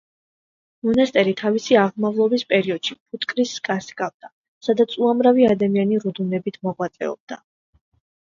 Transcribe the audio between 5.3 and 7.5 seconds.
ადამიანი რუდუნებით მოღვაწეობდა.